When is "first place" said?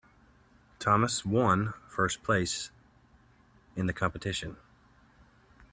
1.87-2.71